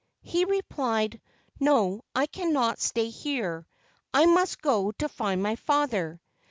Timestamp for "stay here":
2.81-3.67